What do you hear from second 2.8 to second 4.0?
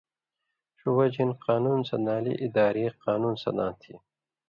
قانُون سن٘دا تھی